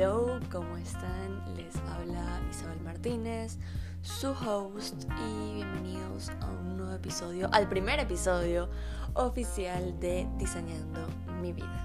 [0.00, 1.56] Hello, ¿cómo están?
[1.56, 3.58] Les habla Isabel Martínez,
[4.00, 8.70] su host, y bienvenidos a un nuevo episodio, al primer episodio
[9.14, 11.04] oficial de Diseñando
[11.40, 11.82] mi vida.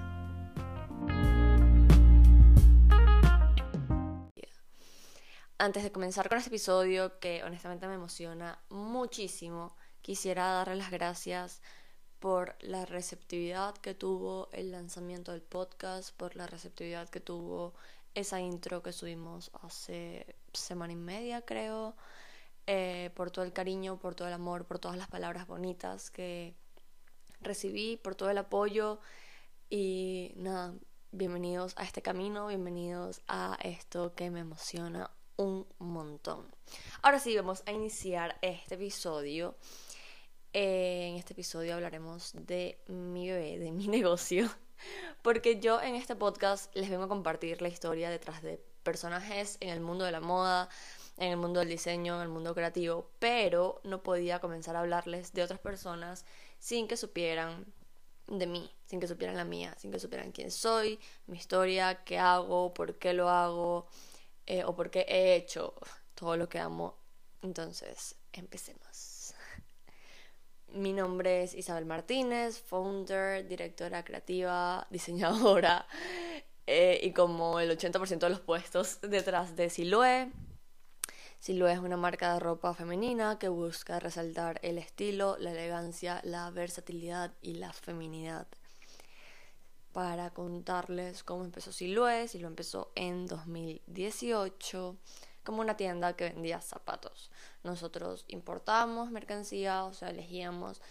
[5.58, 11.64] Antes de comenzar con este episodio, que honestamente me emociona muchísimo, quisiera darle las gracias
[12.20, 17.74] por la receptividad que tuvo el lanzamiento del podcast, por la receptividad que tuvo
[18.16, 21.96] esa intro que subimos hace semana y media, creo,
[22.68, 26.56] eh, por todo el cariño, por todo el amor, por todas las palabras bonitas que
[27.42, 29.00] recibí, por todo el apoyo.
[29.70, 30.74] Y nada,
[31.12, 36.46] bienvenidos a este camino, bienvenidos a esto que me emociona un montón.
[37.02, 39.58] Ahora sí, vamos a iniciar este episodio.
[40.54, 44.50] En este episodio hablaremos de mi bebé, de mi negocio,
[45.24, 49.70] porque yo en este podcast les vengo a compartir la historia detrás de personajes en
[49.70, 50.70] el mundo de la moda,
[51.18, 55.34] en el mundo del diseño, en el mundo creativo, pero no podía comenzar a hablarles
[55.34, 56.26] de otras personas
[56.60, 57.66] sin que supieran
[58.28, 62.20] de mí, sin que supieran la mía, sin que supieran quién soy, mi historia, qué
[62.20, 63.88] hago, por qué lo hago
[64.46, 65.74] eh, o por qué he hecho
[66.16, 66.98] todo lo que amo.
[67.42, 69.13] Entonces, empecemos.
[70.74, 75.86] Mi nombre es Isabel Martínez, founder, directora creativa, diseñadora
[76.66, 80.32] eh, y como el 80% de los puestos detrás de Siloe.
[81.38, 86.50] Siloe es una marca de ropa femenina que busca resaltar el estilo, la elegancia, la
[86.50, 88.48] versatilidad y la feminidad.
[89.92, 94.98] Para contarles cómo empezó Siloe, Siloe empezó en 2018
[95.44, 97.32] como una tienda que vendía zapatos.
[97.64, 100.82] Nosotros importábamos mercancía, o sea, elegíamos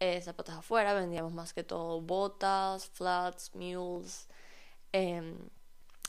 [0.00, 4.28] eh, zapatos afuera, vendíamos más que todo botas, flats, mules,
[4.92, 5.36] em,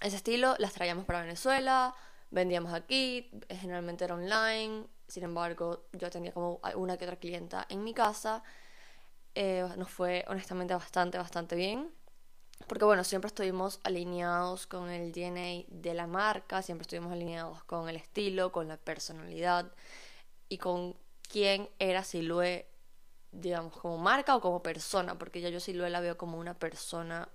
[0.01, 1.93] ese estilo, las traíamos para Venezuela,
[2.31, 7.83] vendíamos aquí, generalmente era online, sin embargo, yo tenía como una que otra clienta en
[7.83, 8.43] mi casa.
[9.35, 11.91] Eh, nos fue honestamente bastante, bastante bien.
[12.67, 17.89] Porque bueno, siempre estuvimos alineados con el DNA de la marca, siempre estuvimos alineados con
[17.89, 19.71] el estilo, con la personalidad
[20.49, 20.95] y con
[21.29, 22.65] quién era Silue,
[23.31, 27.29] digamos, como marca o como persona, porque ya yo Silue la veo como una persona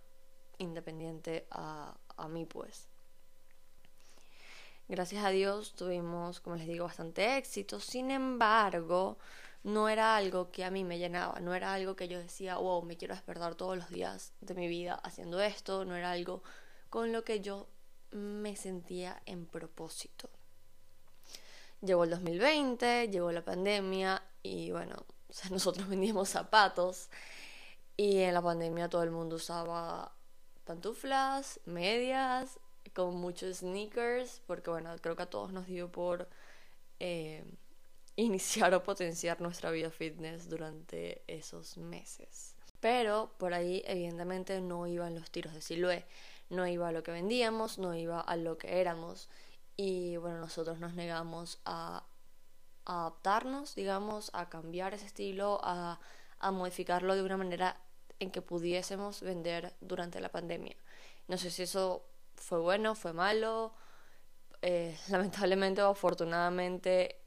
[0.59, 2.89] independiente a, a mí, pues.
[4.89, 7.81] Gracias a Dios tuvimos, como les digo, bastante éxito.
[7.81, 9.19] Sin embargo,
[9.67, 12.83] no era algo que a mí me llenaba, no era algo que yo decía, wow,
[12.83, 16.45] me quiero despertar todos los días de mi vida haciendo esto, no era algo
[16.89, 17.67] con lo que yo
[18.13, 20.31] me sentía en propósito.
[21.81, 25.05] Llegó el 2020, llegó la pandemia y bueno,
[25.51, 27.11] nosotros vendíamos zapatos
[27.97, 30.15] y en la pandemia todo el mundo usaba
[30.65, 32.61] pantuflas, medias,
[32.95, 36.29] con muchos sneakers, porque bueno, creo que a todos nos dio por...
[37.01, 37.45] Eh,
[38.27, 42.55] iniciar o potenciar nuestra vida fitness durante esos meses.
[42.81, 46.07] Pero por ahí evidentemente no iban los tiros de Siloé,
[46.51, 49.29] no iba a lo que vendíamos, no iba a lo que éramos
[49.77, 52.05] y bueno, nosotros nos negamos a,
[52.85, 55.99] adaptarnos, digamos, a cambiar ese estilo, a,
[56.39, 57.81] a modificarlo de una manera
[58.21, 60.77] en que pudiésemos vender durante la pandemia.
[61.27, 62.07] No sé si eso
[62.37, 63.75] fue bueno, fue malo,
[64.63, 67.26] eh, lamentablemente o afortunadamente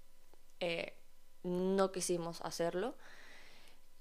[0.59, 0.97] eh,
[1.43, 2.95] no quisimos hacerlo.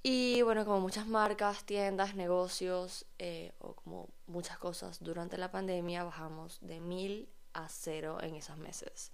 [0.03, 6.05] Y bueno, como muchas marcas, tiendas, negocios eh, o como muchas cosas durante la pandemia,
[6.05, 9.13] bajamos de mil a cero en esos meses.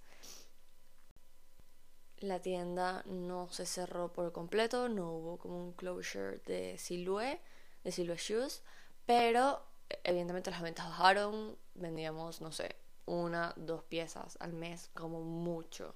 [2.19, 7.41] La tienda no se cerró por completo, no hubo como un closure de Silhouette,
[7.83, 8.63] de Silhouette Shoes,
[9.05, 9.61] pero
[10.03, 15.95] evidentemente las ventas bajaron, vendíamos, no sé, una, dos piezas al mes como mucho.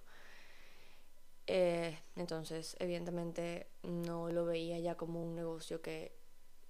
[1.52, 6.16] Eh, entonces, evidentemente, no lo veía ya como un negocio que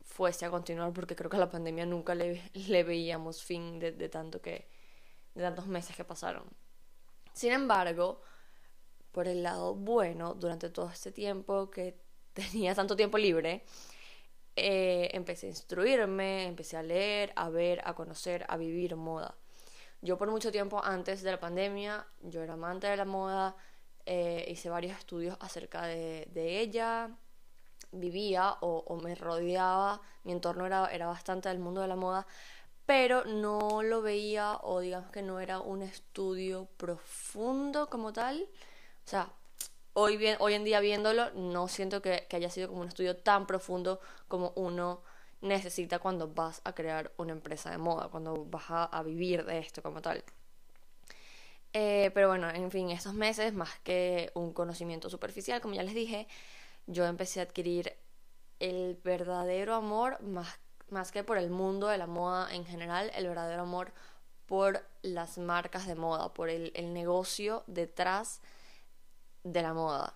[0.01, 3.91] fuese a continuar porque creo que a la pandemia nunca le, le veíamos fin de,
[4.07, 4.69] tanto que
[5.35, 6.45] de tantos meses que pasaron.
[7.33, 8.21] Sin embargo,
[9.11, 11.99] por el lado bueno, durante todo este tiempo que
[12.33, 13.65] tenía tanto tiempo libre,
[14.55, 19.35] eh, empecé a instruirme, empecé a leer, a ver, a conocer, a vivir moda.
[20.01, 23.57] Yo por mucho tiempo antes de la pandemia, yo era amante de la moda,
[24.11, 27.11] eh, hice varios estudios acerca de, ella,
[27.91, 32.25] vivía o, me rodeaba, mi entorno era, era bastante del mundo de la moda,
[32.87, 38.49] pero no lo veía o digamos que no era un estudio profundo como tal.
[39.05, 39.31] O sea,
[39.93, 43.45] hoy, bien, hoy en día viéndolo, no siento que, haya sido como un estudio tan
[43.45, 45.03] profundo como uno
[45.41, 49.83] necesita cuando vas a crear una empresa de moda, cuando vas a, vivir de esto
[49.83, 50.23] como tal.
[51.73, 55.93] Eh, pero bueno, en fin, estos meses, más que un conocimiento superficial, como ya les
[55.93, 56.27] dije,
[56.87, 57.95] yo empecé a adquirir
[58.59, 63.27] el verdadero amor, más, más que por el mundo de la moda en general, el
[63.27, 63.93] verdadero amor
[64.47, 68.41] por las marcas de moda, por el, el negocio detrás
[69.43, 70.15] de la moda.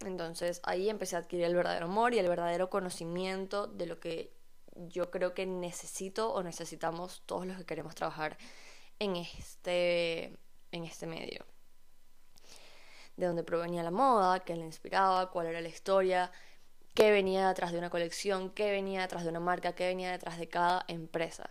[0.00, 4.32] Entonces ahí empecé a adquirir el verdadero amor y el verdadero conocimiento de lo que
[4.74, 8.38] yo creo que necesito o necesitamos todos los que queremos trabajar
[8.98, 10.38] en este,
[10.72, 11.46] en este medio.
[13.16, 16.32] De dónde provenía la moda, qué le inspiraba, cuál era la historia,
[16.94, 20.38] qué venía detrás de una colección, qué venía detrás de una marca, qué venía detrás
[20.38, 21.50] de cada empresa.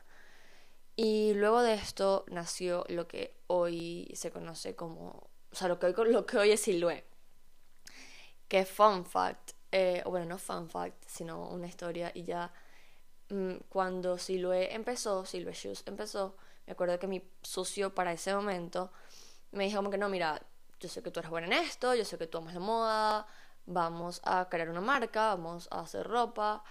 [0.96, 5.88] Y luego de esto nació lo que hoy se conoce como, o sea, lo que
[5.88, 7.06] hoy, lo que es Silhouette.
[8.48, 12.54] Que fun fact, eh, bueno, no fun fact, sino una historia y ya
[13.30, 16.36] mm, cuando Silhouette empezó, Silhouette Shoes empezó,
[16.66, 18.92] me acuerdo que mi socio para ese momento
[19.52, 20.42] me dijo como que no, mira,
[20.80, 23.28] yo sé que tú eres buena en esto, yo sé que tú amas la moda,
[23.66, 26.64] vamos a crear una marca, vamos a hacer ropa.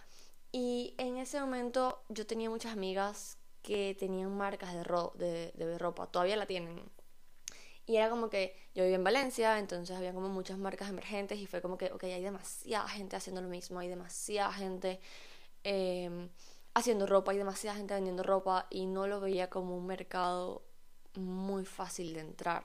[0.53, 6.47] Y en ese momento yo tenía muchas amigas que tenían marcas de ropa, todavía la
[6.47, 6.91] tienen.
[7.87, 11.47] Y era como que yo vivía en Valencia, entonces había como muchas marcas emergentes y
[11.47, 15.01] fue como que, ok, hay demasiada gente haciendo lo mismo, hay demasiada gente
[15.65, 16.31] em,
[16.75, 20.63] haciendo ropa, hay demasiada gente vendiendo ropa y no lo veía como un mercado
[21.15, 22.65] muy fácil de entrar.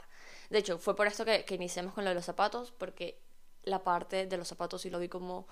[0.49, 3.21] De hecho, fue por esto que, iniciamos con lo de los zapatos, porque
[3.63, 5.47] la parte de los zapatos sí lo vi como,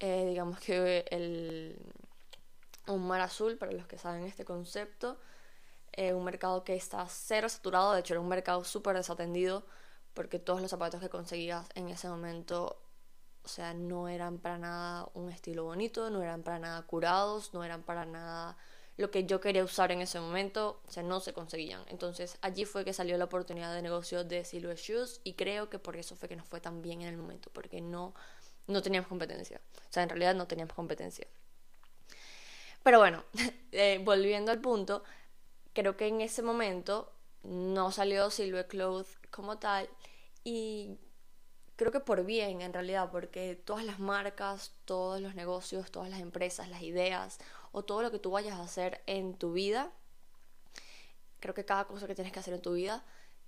[0.00, 1.80] eh, digamos que el,
[2.86, 5.18] un mar azul, para los que saben este concepto.
[5.92, 9.64] Eh, un mercado que está cero saturado, de hecho era un mercado súper desatendido
[10.16, 12.82] porque todos los zapatos que conseguías en ese momento,
[13.44, 17.62] o sea, no eran para nada un estilo bonito, no eran para nada curados, no
[17.62, 18.56] eran para nada
[18.96, 21.82] lo que yo quería usar en ese momento, o sea, no se conseguían.
[21.88, 25.78] Entonces allí fue que salió la oportunidad de negocio de Silhouette Shoes y creo que
[25.78, 28.14] por eso fue que nos fue tan bien en el momento, porque no,
[28.66, 29.60] no teníamos competencia.
[29.76, 31.26] O sea, en realidad no teníamos competencia.
[32.82, 33.24] Pero bueno,
[33.72, 35.04] eh, volviendo al punto,
[35.74, 39.88] creo que en ese momento no salió Silhouette Clothes como tal
[40.42, 40.96] y
[41.76, 46.20] creo que por bien en realidad, porque todas las marcas, todos los negocios, todas las
[46.20, 47.38] empresas, las ideas
[47.76, 49.92] o todo lo que tú vayas a hacer en tu vida,
[51.40, 53.04] creo que cada cosa que tienes que hacer en tu vida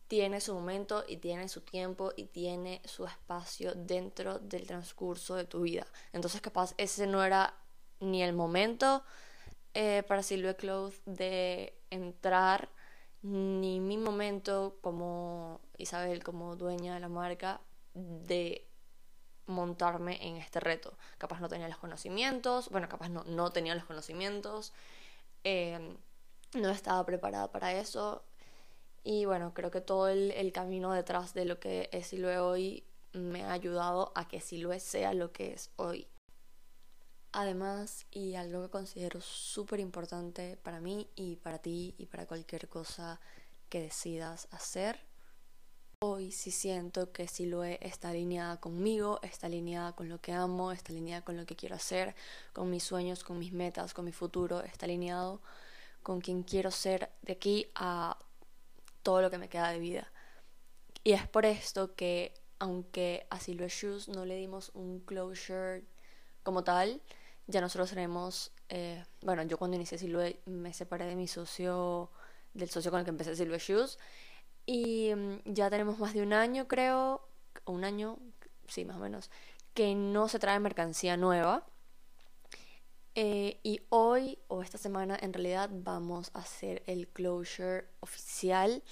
[0.06, 5.46] tiene su momento y tiene su tiempo y tiene su espacio dentro del transcurso de
[5.46, 5.86] tu vida.
[6.12, 7.54] Entonces capaz ese no era
[8.00, 9.02] ni el momento
[9.72, 12.68] eh, para Silhouette Clothes de entrar
[13.22, 17.62] ni mi momento como Isabel, como dueña de la marca,
[17.94, 18.67] de
[19.48, 20.96] montarme en este reto.
[21.18, 24.72] Capaz no tenía los conocimientos, bueno, capaz no, no tenía los conocimientos,
[25.44, 25.96] em,
[26.54, 28.22] no estaba preparada para eso.
[29.04, 33.44] Y bueno, creo que todo el, camino detrás de lo que es Silhouette hoy me
[33.44, 36.08] ha ayudado a que Silhouette sea lo que es hoy.
[37.32, 42.68] Además, y algo que considero súper importante para mí y para ti y para cualquier
[42.68, 43.20] cosa
[43.68, 45.07] que decidas hacer,
[46.00, 50.92] hoy sí siento que Siloe está alineada conmigo, está alineada con lo que amo, está
[50.92, 52.14] alineada con lo que quiero hacer,
[52.52, 55.40] con mis sueños, con mis metas, con mi futuro, está alineado
[56.04, 58.16] con quien quiero ser de aquí a
[59.02, 60.12] todo lo que me queda de vida.
[61.02, 65.84] Y es por esto que, aunque a Siloe Shoes no le dimos un closure
[66.44, 67.02] como tal,
[67.48, 72.10] ya nosotros tenemos, eh, bueno, yo cuando inicié Silhouette me separé de mi socio,
[72.54, 73.98] del socio con el que empecé Silhouette Shoes,
[74.68, 77.26] y mm, ya tenemos más de un año, creo,
[77.64, 78.18] un año,
[78.66, 79.30] sí, más o menos,
[79.72, 81.64] que no se trae mercancía nueva.
[83.14, 88.82] Eh, y hoy o esta semana en realidad vamos a hacer el closure oficial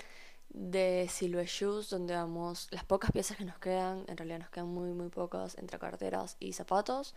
[0.49, 4.69] de Silhouette Shoes, donde vamos las pocas piezas que nos quedan, en realidad nos quedan
[4.69, 7.15] muy muy pocas entre carteras y zapatos.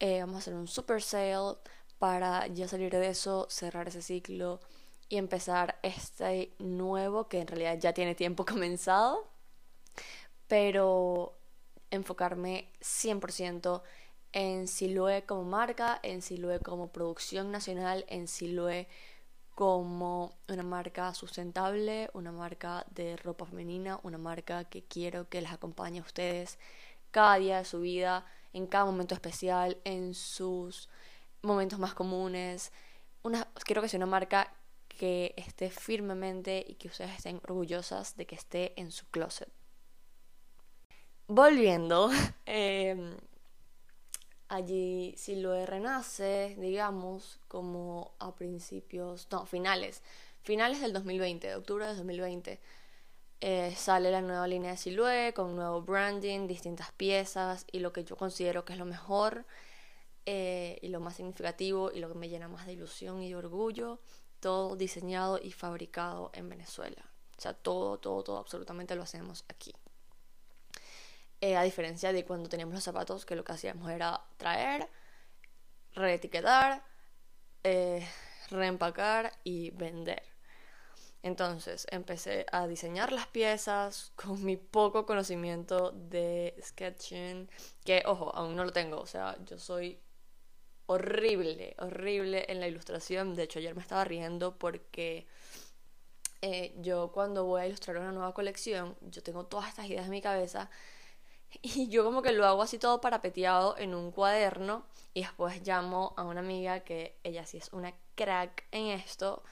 [0.00, 1.58] Eh, vamos a hacer un super sale
[2.00, 4.60] para ya salir de eso, cerrar ese ciclo
[5.14, 9.28] y empezar este nuevo que en realidad ya tiene tiempo comenzado,
[10.48, 11.38] pero
[11.92, 13.82] enfocarme 100%
[14.32, 18.88] en Siloe como marca, en Siloe como producción nacional, en Siloe
[19.54, 25.52] como una marca sustentable, una marca de ropa femenina, una marca que quiero que les
[25.52, 26.58] acompañe a ustedes
[27.12, 30.88] cada día de su vida en cada momento especial, en sus
[31.42, 32.72] momentos más comunes.
[33.64, 34.52] Quiero que sea una marca
[34.94, 39.48] que esté firmemente y que ustedes estén orgullosas de que esté en su closet.
[41.26, 42.10] Volviendo,
[42.46, 43.16] em,
[44.48, 50.02] Allí Siloe renace, digamos, como a principios, no, finales,
[50.42, 52.60] finales del 2020, de octubre del 2020.
[53.40, 58.04] Eh, sale la nueva línea de Siloe con nuevo branding, distintas piezas y lo que
[58.04, 59.44] yo considero que es lo mejor
[60.24, 63.36] eh, y lo más significativo y lo que me llena más de ilusión y de
[63.36, 63.98] orgullo,
[64.44, 67.02] todo diseñado y fabricado en Venezuela.
[67.38, 69.72] O sea, todo, todo, todo, absolutamente lo hacemos aquí.
[71.40, 74.90] Eh, a diferencia de cuando teníamos los zapatos, que lo que hacíamos era traer,
[75.94, 76.84] reetiquetar,
[77.62, 78.06] eh,
[78.50, 80.22] reempacar y vender.
[81.22, 87.48] Entonces empecé a diseñar las piezas con mi poco conocimiento de sketching,
[87.82, 90.03] que ojo, aún no lo tengo, o sea, yo soy
[90.86, 93.34] horrible, horrible en la ilustración.
[93.34, 95.26] De hecho, ayer me estaba riendo porque
[96.42, 100.10] eh, yo cuando voy a ilustrar una nueva colección, yo tengo todas estas ideas en
[100.10, 100.70] mi cabeza
[101.62, 106.14] y yo como que lo hago así todo parapeteado en un cuaderno y después llamo
[106.16, 109.42] a una amiga que ella sí es una crack en esto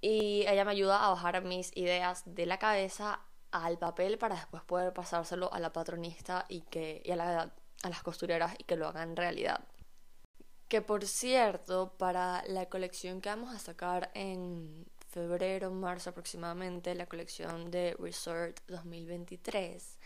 [0.00, 3.20] y ella me ayuda a bajar mis ideas de la cabeza
[3.52, 7.88] al papel para después poder pasárselo a la patronista y que y a, la, a
[7.88, 9.60] las costureras y que lo hagan realidad.
[10.72, 17.04] Que por cierto, para la colección que vamos a sacar en febrero, marzo aproximadamente, la
[17.04, 19.98] colección de Resort 2023.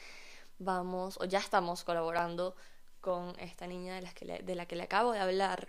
[0.58, 2.56] Vamos, o ya estamos colaborando
[3.00, 5.68] con esta niña de la que le, de la que le acabo de hablar.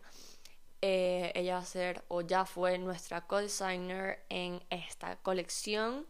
[0.81, 6.07] Eh, ella va a ser, o ya fue, nuestra co-designer en esta colección.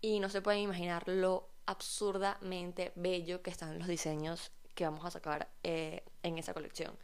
[0.00, 5.10] Y no se pueden imaginar lo absurdamente bello que están los diseños que vamos a
[5.10, 6.96] sacar eh, en esa colección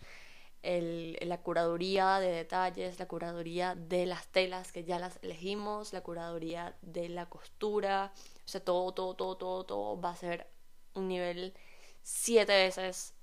[0.62, 6.76] la curaduría de detalles, la curaduría de las telas que ya las elegimos, la curaduría
[6.82, 8.12] de la costura,
[8.44, 10.46] o sea, todo, todo, todo, todo, todo va a ser
[10.94, 11.54] un nivel
[12.02, 13.14] siete veces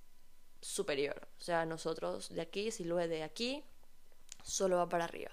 [0.61, 1.27] superior.
[1.39, 3.63] O sea, nosotros de aquí, si lo de aquí,
[4.43, 5.31] solo va para arriba.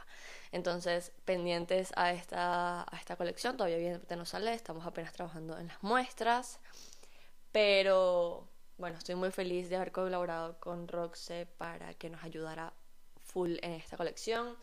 [0.51, 5.69] Entonces, pendientes a esta, a esta colección, todavía bien no sale, estamos apenas trabajando en
[5.69, 6.61] las muestras,
[7.53, 8.49] pero
[8.83, 12.73] bueno, estoy muy feliz de haber colaborado con Roxe para que nos ayudara
[13.23, 14.57] full en esta colección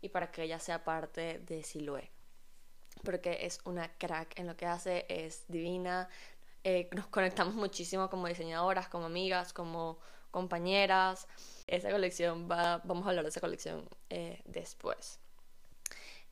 [0.00, 2.10] y para que ella sea parte de Siloe.
[3.04, 6.08] Porque es una crack en lo que hace, es divina.
[6.64, 9.98] Eh, nos conectamos muchísimo como diseñadoras, como amigas, como
[10.30, 11.28] compañeras.
[11.66, 15.20] Esa colección va, vamos a hablar de esa colección eh, después.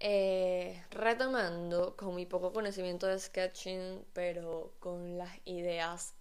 [0.01, 6.15] Eh, retomando con mi poco conocimiento de sketching, pero con las ideas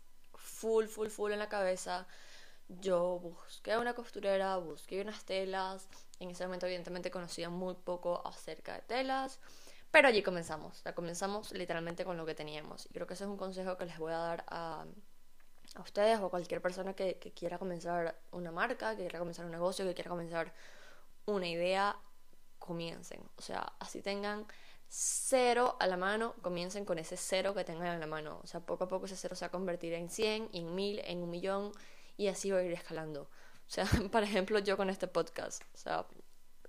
[0.63, 2.08] full, full, full en la cabeza.
[2.70, 5.89] Yo busqué una costurera, busqué unas telas.
[6.20, 9.41] En ese momento, evidentemente, conocía muy poco acerca de telas.
[9.91, 10.82] Pero allí comenzamos.
[10.86, 12.86] O comenzamos literalmente con lo que teníamos.
[12.86, 14.86] Y creo que ese es un consejo que les voy a dar a,
[15.75, 19.43] a ustedes o a cualquier persona que, que quiera comenzar una marca, que quiera comenzar
[19.46, 20.53] un negocio, que quiera comenzar
[21.25, 21.98] una idea.
[22.58, 23.22] Comiencen.
[23.36, 24.48] O sea, así tengan
[24.95, 28.39] cero a la mano, comiencen con ese cero que tengan en la mano.
[28.43, 31.01] O sea, poco a poco ese cero se va a convertir en 100, en 1000,
[31.05, 31.71] en un millón
[32.15, 33.23] y así va a ir escalando.
[33.23, 36.05] O sea, por ejemplo, yo con este podcast, o sea,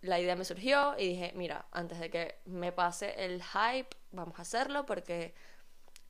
[0.01, 4.39] la idea me surgió y dije, mira, antes de que me pase el hype, vamos
[4.39, 5.35] a hacerlo porque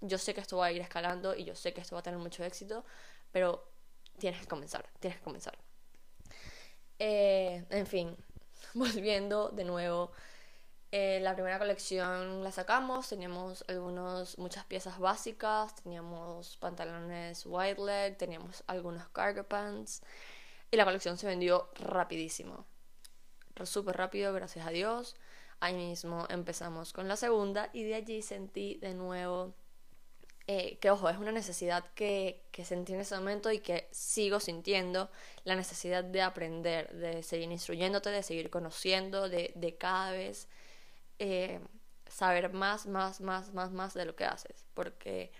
[0.01, 2.05] yo sé que esto va a ir escalando y yo sé que esto va a
[2.05, 2.85] tener mucho éxito,
[3.33, 3.73] pero
[4.19, 5.59] tienes que comenzar, tienes que comenzar.
[7.01, 8.17] Eh, en fin,
[8.75, 10.13] volviendo de nuevo
[10.97, 18.17] eh, la primera colección la sacamos, teníamos algunos, muchas piezas básicas, teníamos pantalones wide leg,
[18.17, 20.03] teníamos algunos cargo pants
[20.71, 22.65] y la colección se vendió rapidísimo,
[23.65, 25.17] súper rápido, gracias a Dios.
[25.59, 29.53] Ahí mismo empezamos con la segunda y de allí sentí de nuevo
[30.47, 34.39] eh, que, ojo, es una necesidad que, que sentí en ese momento y que sigo
[34.39, 35.11] sintiendo,
[35.43, 40.47] la necesidad de aprender, de seguir instruyéndote, de seguir conociendo, de, de cada vez
[41.19, 41.61] eh,
[42.07, 44.65] saber más, más, más, más, más de lo que haces.
[44.75, 45.33] Porque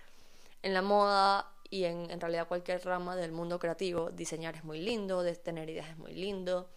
[0.61, 4.79] en la moda y en, en realidad cualquier rama del mundo creativo, diseñar es muy
[4.79, 6.69] lindo, tener ideas es muy lindo,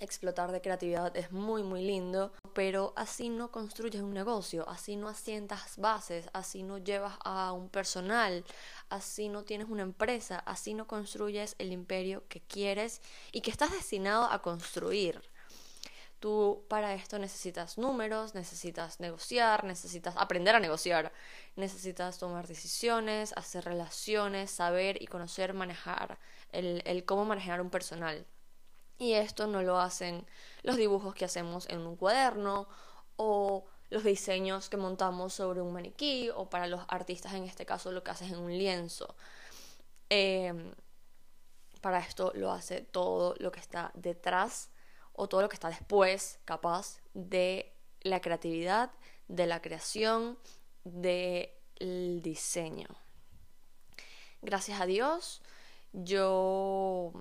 [0.00, 5.08] explotar de creatividad es muy muy lindo, pero así no construyes un negocio, así no
[5.08, 8.44] asientas bases, así no llevas a un personal,
[8.90, 13.72] así no tienes una empresa, así no construyes el imperio que quieres y que estás
[13.72, 15.20] destinado a construir.
[16.20, 21.12] Tú para esto necesitas números, necesitas negociar, necesitas aprender a negociar,
[21.54, 26.18] necesitas tomar decisiones, hacer relaciones, saber y conocer, manejar,
[26.50, 28.26] el, cómo manejar un personal.
[28.98, 30.26] Y esto no lo hacen
[30.64, 32.66] los dibujos que hacemos en un cuaderno
[33.14, 37.92] o los diseños que montamos sobre un maniquí o para los artistas en este caso
[37.92, 39.14] lo que haces en un lienzo.
[40.10, 40.72] Em,
[41.80, 44.70] para esto lo hace todo lo que está detrás
[45.18, 48.92] o todo lo que está después, capaz, de la creatividad,
[49.26, 50.38] de la creación,
[50.84, 52.86] del diseño.
[54.40, 55.42] Gracias a Dios,
[55.92, 57.12] yo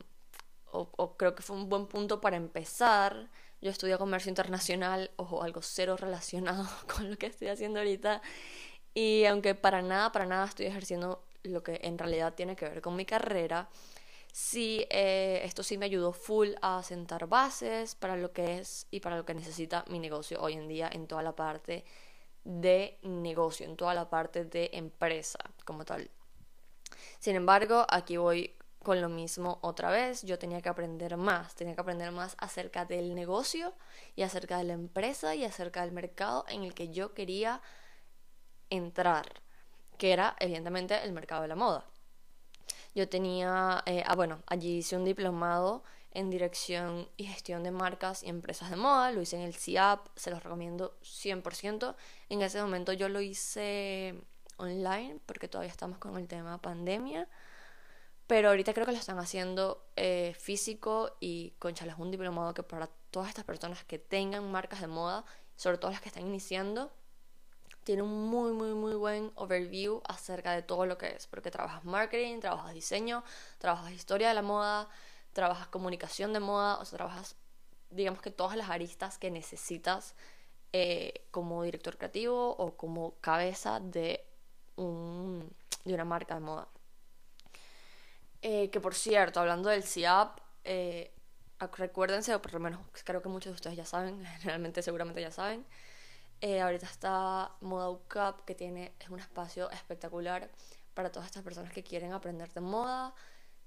[1.18, 3.32] creo que fue un buen punto para empezar.
[3.62, 8.22] Yo estudio comercio internacional, ojo, algo cero relacionado con lo que estoy haciendo ahorita.
[8.94, 12.82] Y aunque para nada, para nada estoy ejerciendo lo que en realidad tiene que ver
[12.82, 13.70] con mi carrera,
[14.38, 19.00] sí, eh, esto sí me ayudó full a sentar bases para lo que es y
[19.00, 21.86] para lo que necesita mi negocio hoy en día en toda la parte
[22.44, 26.12] de negocio, en toda la parte de empresa como tal.
[27.18, 30.22] Sin embargo, aquí voy con lo mismo otra vez.
[30.22, 33.74] Yo tenía que aprender más, tenía que aprender más acerca del negocio
[34.16, 37.60] y acerca de la empresa y acerca del mercado en el que yo quería
[38.70, 39.42] entrar,
[39.98, 41.86] que era evidentemente el mercado de la moda.
[42.96, 48.24] Yo tenía, eh, ah bueno, allí hice un diplomado en dirección y gestión de marcas
[48.24, 51.96] y empresas de moda, lo hice en el CIAP, se los recomiendo 100%.
[52.30, 54.16] En ese momento yo lo hice
[54.58, 57.28] online porque todavía estamos con el tema pandemia,
[58.26, 62.90] pero ahorita creo que lo están haciendo eh, físico y conchales un diplomado que para
[63.12, 65.24] todas estas personas que tengan marcas de moda,
[65.56, 66.92] sobre todo las que están iniciando,
[67.88, 71.86] tiene un muy, muy, muy buen overview acerca de todo lo que es, porque trabajas
[71.86, 73.24] marketing, trabajas diseño,
[73.60, 74.90] trabajas historia de la moda,
[75.32, 77.38] trabajas comunicación de moda, o sea, trabajas,
[77.90, 80.16] digamos que todas las aristas que necesitas
[80.74, 84.26] eh, como director creativo o como cabeza de,
[84.76, 85.50] un,
[85.86, 86.68] de una marca de moda.
[88.42, 91.14] Eh, que por cierto, hablando del CIAP, eh,
[91.78, 95.32] recuérdense, o por lo menos creo que muchos de ustedes ya saben, realmente seguramente ya
[95.32, 95.66] saben,
[96.42, 100.50] eh, ahorita está Moda UCAP, que tiene, es un espacio espectacular
[100.94, 103.14] para todas estas personas que quieren aprender de moda.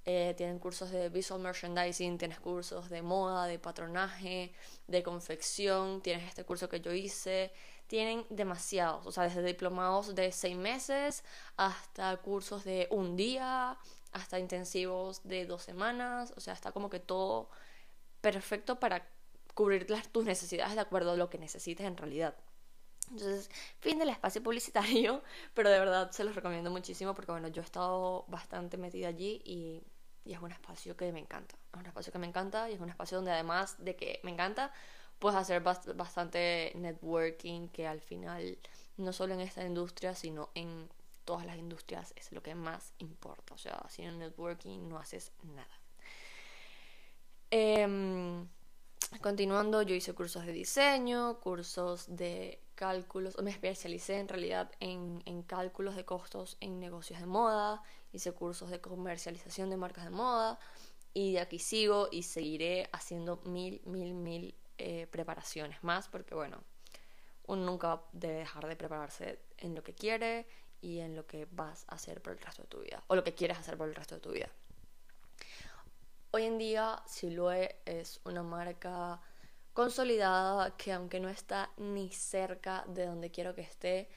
[0.04, 4.52] Eh, tienen cursos de visual merchandising, tienes cursos de moda, de patronaje,
[4.86, 7.52] de confección, tienes este curso que yo hice.
[7.86, 11.24] Tienen demasiados, o sea, desde diplomados de seis meses
[11.56, 13.78] hasta cursos de un día,
[14.12, 16.32] hasta intensivos de dos semanas.
[16.36, 17.50] O sea, está como que todo
[18.20, 19.06] perfecto para
[19.54, 22.34] cubrir tus necesidades de acuerdo a lo que necesites en realidad.
[23.10, 25.22] Entonces, fin del espacio publicitario,
[25.54, 29.42] pero de verdad se los recomiendo muchísimo porque, bueno, yo he estado bastante metida allí
[29.44, 29.82] y,
[30.24, 31.56] es un espacio que me encanta.
[31.72, 34.30] Es un espacio que me encanta y es un espacio donde además de que me
[34.30, 34.72] encanta,
[35.18, 38.56] puedes hacer bastante networking que al final,
[38.96, 40.88] no solo en esta industria, sino en
[41.24, 43.54] todas las industrias es lo que más importa.
[43.54, 45.80] O sea, sin networking no haces nada.
[47.50, 48.46] Eh,
[49.20, 55.42] continuando, yo hice cursos de diseño, cursos de cálculos, me especialicé en realidad en, en,
[55.42, 60.58] cálculos de costos en negocios de moda, hice cursos de comercialización de marcas de moda
[61.12, 66.56] y de aquí sigo y seguiré haciendo mil, mil, mil eh, preparaciones más porque bueno,
[67.48, 70.46] uno nunca debe dejar de prepararse en lo que quiere
[70.80, 73.22] y en lo que vas a hacer por el resto de tu vida o lo
[73.22, 74.48] que quieres hacer por el resto de tu vida.
[76.30, 79.20] Hoy en día Silhouette es una marca
[79.72, 84.08] consolidada que aunque no está ni cerca de donde quiero que esté,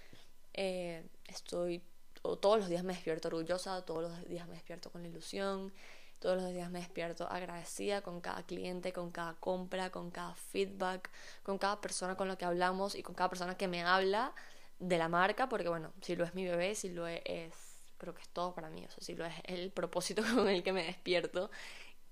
[0.53, 1.81] eh, estoy
[2.21, 5.73] todos los días me despierto orgullosa, todos los días me despierto con la ilusión,
[6.19, 11.09] todos los días me despierto agradecida con cada cliente, con cada compra, con cada feedback,
[11.43, 14.33] con cada persona con la que hablamos y con cada persona que me habla
[14.79, 17.53] de la marca, porque bueno, si lo es mi bebé, si lo es,
[17.97, 20.63] creo que es todo para mí, o sea, si lo es el propósito con el
[20.63, 21.51] que me despierto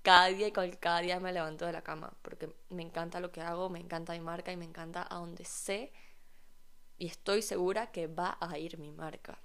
[0.02, 3.40] cada día y cada día me levanto de la cama porque me encanta lo que
[3.40, 5.92] hago, me encanta mi marca y me encanta a donde sé
[6.98, 9.38] y estoy segura que va a ir mi marca.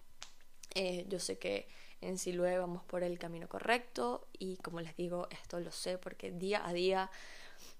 [0.76, 1.68] Eh, yo sé que
[2.02, 6.32] en Silhouette vamos por el camino correcto y como les digo, esto lo sé porque
[6.32, 7.10] día a día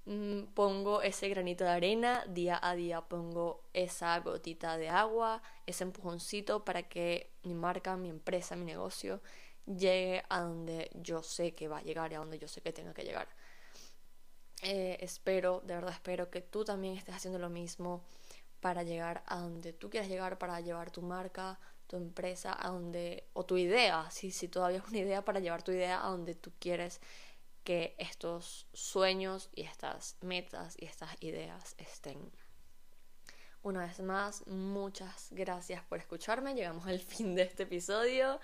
[0.06, 5.84] mm, pongo ese granito de arena, día a día pongo esa gotita de agua, ese
[5.84, 9.22] empujoncito para que mi marca, mi empresa, mi negocio
[9.68, 12.74] llegue a donde yo sé que va a llegar y a donde yo sé que
[12.74, 13.28] tenga que llegar.
[14.64, 18.04] Eh, espero, de verdad espero que tú también estés haciendo lo mismo
[18.60, 23.30] para llegar a donde tú quieras llegar, para llevar tu marca, tu empresa, a donde,
[23.34, 26.34] o tu idea, si, si todavía es una idea, para llevar tu idea a donde
[26.34, 27.00] tú quieres
[27.64, 32.32] que estos sueños y estas metas y estas ideas estén.
[33.62, 36.56] Una vez más, muchas gracias por escucharme.
[36.56, 38.40] Llegamos al fin de este episodio.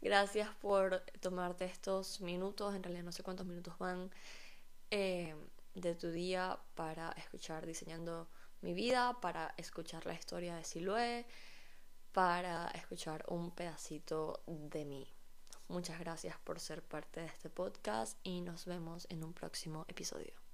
[0.00, 4.10] Gracias por tomarte estos minutos, en realidad no sé cuántos minutos van
[4.90, 5.34] eh,
[5.74, 8.28] de tu día para escuchar diseñando
[8.60, 11.26] mi vida, para escuchar la historia de Siloé,
[12.12, 15.08] para escuchar un pedacito de mí.
[15.68, 20.47] Muchas gracias por ser parte de este podcast y nos vemos en un próximo episodio.